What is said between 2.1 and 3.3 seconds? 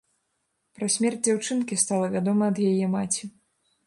вядома ад яе маці.